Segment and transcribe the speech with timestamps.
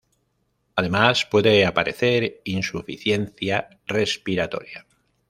[0.77, 4.87] Además puede aparecer insuficiencia respiratoria.